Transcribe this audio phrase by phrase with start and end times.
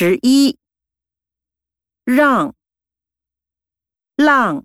[0.00, 0.56] 十一，
[2.04, 2.54] 让、
[4.14, 4.64] 浪、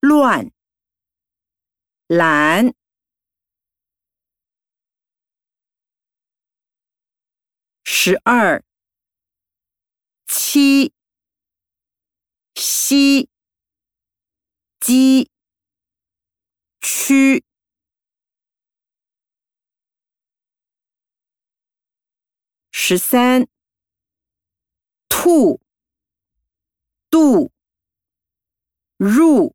[0.00, 0.52] 乱、
[2.06, 2.74] 蓝。
[7.82, 8.62] 十二，
[10.26, 10.92] 七，
[12.54, 13.30] 西，
[14.78, 15.30] 鸡，
[16.82, 17.42] 区。
[22.72, 23.48] 十三，
[25.22, 25.60] 兔，
[27.10, 27.52] 度，
[28.96, 29.54] 入，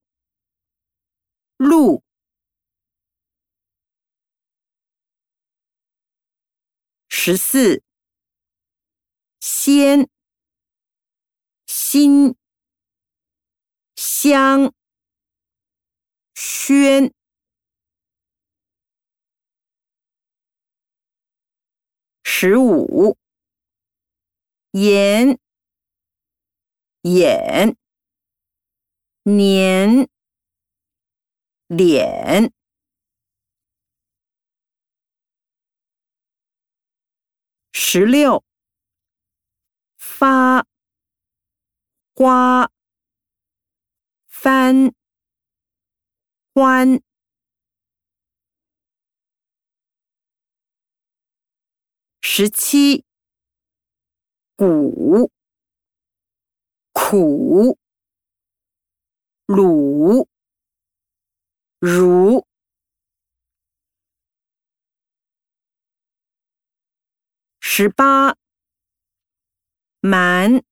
[1.57, 2.03] 路。
[7.09, 7.81] 十四，
[9.39, 10.07] 先，
[11.65, 12.35] 心，
[13.95, 14.71] 香，
[16.35, 17.11] 轩。
[22.23, 23.17] 十五。
[24.71, 25.39] 盐、
[27.05, 27.77] 眼、
[29.21, 30.09] 年、
[31.67, 32.51] 脸。
[37.71, 38.43] 十六，
[39.99, 40.65] 发、
[42.15, 42.71] 花、
[44.27, 44.91] 翻、
[46.55, 46.99] 欢。
[52.19, 53.05] 十七。
[54.57, 55.29] 谷、
[57.07, 57.77] 苦、
[59.45, 60.27] 鲁、
[61.79, 62.47] 如。
[67.59, 68.35] 十八，
[69.99, 70.63] 蛮、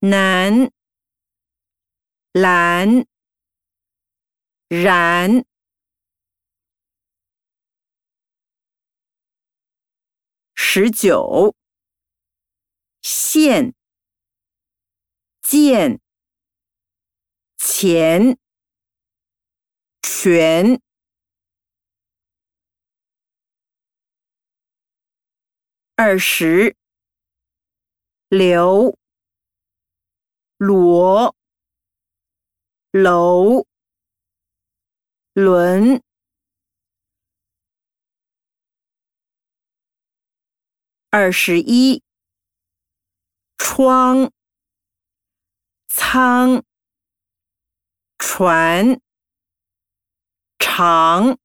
[0.00, 0.72] 南、
[2.32, 3.06] 蓝、
[4.68, 5.44] 然。
[10.56, 11.54] 十九。
[13.02, 13.74] 现、
[15.52, 16.00] 见、
[17.58, 18.38] 钱、
[20.00, 20.80] 全、
[25.94, 26.74] 二十、
[28.30, 28.96] 刘、
[30.56, 31.36] 罗、
[32.90, 33.66] 楼、
[35.34, 36.02] 轮。
[41.10, 42.02] 二十一。
[43.74, 44.32] 窗、
[45.94, 46.64] 仓、
[48.18, 48.98] 船、
[50.58, 51.41] 长。